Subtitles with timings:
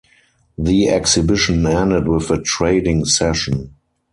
[0.57, 3.75] The exhibition ended with a trading session.